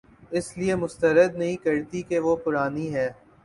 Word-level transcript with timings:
اس 0.31 0.47
لیے 0.57 0.75
مسترد 0.75 1.35
نہیں 1.35 1.57
کرتی 1.57 2.01
کہ 2.01 2.19
وہ 2.19 2.35
پرانی 2.35 2.93
ہے 2.95 3.09